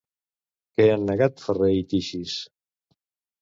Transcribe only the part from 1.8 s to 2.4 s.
i Tixis?